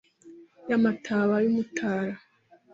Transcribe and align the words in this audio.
y'amataba 0.69 1.35
y'umutara 1.43 2.15